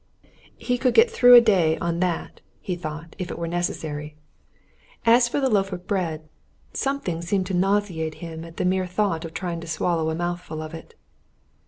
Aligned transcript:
He 0.57 0.79
could 0.79 0.95
get 0.95 1.11
through 1.11 1.35
a 1.35 1.41
day 1.41 1.77
on 1.77 1.99
that, 1.99 2.41
he 2.59 2.75
thought, 2.75 3.15
if 3.19 3.29
it 3.29 3.37
were 3.37 3.47
necessary 3.47 4.15
as 5.05 5.27
for 5.27 5.39
the 5.39 5.47
loaf 5.47 5.71
of 5.71 5.85
bread, 5.85 6.27
something 6.73 7.21
seemed 7.21 7.45
to 7.45 7.53
nauseate 7.53 8.15
him 8.15 8.43
at 8.43 8.57
the 8.57 8.65
mere 8.65 8.87
thought 8.87 9.25
of 9.25 9.35
trying 9.35 9.61
to 9.61 9.67
swallow 9.67 10.09
a 10.09 10.15
mouthful 10.15 10.63
of 10.63 10.73
it. 10.73 10.95